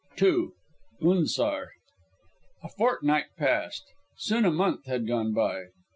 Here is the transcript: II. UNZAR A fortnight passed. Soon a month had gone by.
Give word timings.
II. 0.19 0.47
UNZAR 0.99 1.73
A 2.63 2.69
fortnight 2.69 3.27
passed. 3.37 3.83
Soon 4.17 4.45
a 4.45 4.51
month 4.51 4.87
had 4.87 5.05
gone 5.07 5.31
by. 5.31 5.65